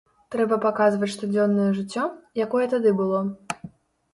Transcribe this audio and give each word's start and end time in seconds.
Трэба 0.35 0.55
паказваць 0.63 1.09
штодзённае 1.15 1.67
жыццё, 1.81 2.07
якое 2.47 2.65
тады 2.73 2.95
было. 3.03 3.21